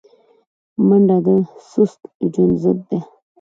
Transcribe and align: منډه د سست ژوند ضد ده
منډه 0.87 1.17
د 1.25 1.27
سست 1.69 2.01
ژوند 2.33 2.53
ضد 2.61 2.79
ده 2.89 2.99